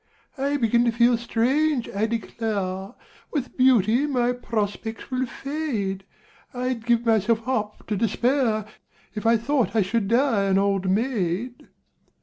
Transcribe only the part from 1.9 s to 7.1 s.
declare! With beauty my prospects will fade I'd give